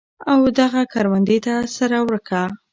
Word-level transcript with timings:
ودغه 0.43 0.81
کروندې 0.93 1.37
ته 1.45 1.55
سره 1.75 1.97
ورکه. 2.07 2.41